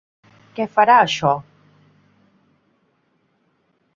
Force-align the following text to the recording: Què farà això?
Què 0.59 0.65
farà 0.77 0.95
això? 1.01 1.33